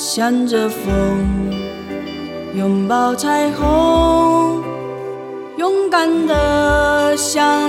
[0.00, 1.50] 向着风，
[2.54, 4.62] 拥抱彩虹，
[5.56, 7.68] 勇敢的向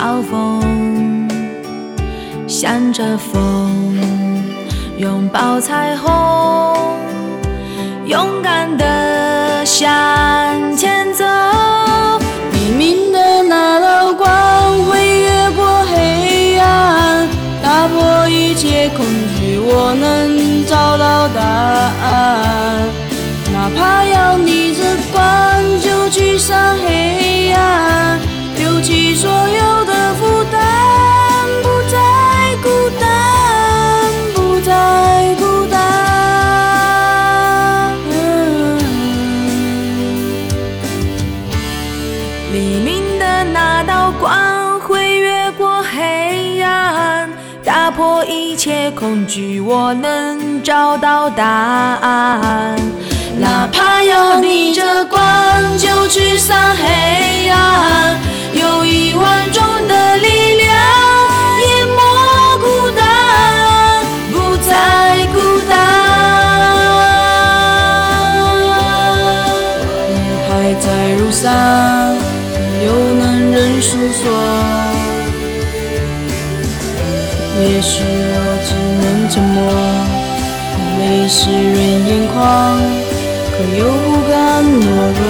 [0.00, 0.62] 嘲讽，
[2.48, 3.98] 向着风，
[4.96, 6.74] 拥抱彩虹，
[8.06, 9.84] 勇敢的向
[10.74, 11.22] 前走。
[12.50, 17.28] 黎明的那道光会越过黑暗，
[17.62, 19.04] 打破一切恐
[19.38, 22.88] 惧，我能找到答案。
[23.52, 24.82] 哪怕要逆着
[25.12, 25.22] 光，
[25.78, 27.19] 就去上黑
[48.00, 52.74] 破一切恐惧，我能找到答案。
[53.38, 55.20] 哪怕要逆着光，
[55.76, 58.18] 就驱散黑暗，
[58.54, 60.74] 有一万种的力量，
[61.60, 62.00] 淹没
[62.62, 63.04] 孤单，
[64.32, 65.76] 不再孤单。
[70.48, 70.88] 还在
[71.18, 71.52] 路上，
[72.82, 72.88] 有
[73.20, 74.99] 能人诉说。
[77.62, 78.68] 也许我只
[79.00, 79.58] 能沉默，
[80.76, 81.76] 眼泪湿润
[82.06, 82.36] 眼眶，
[83.52, 84.32] 可又不敢
[84.64, 84.82] 懦
[85.20, 85.29] 弱。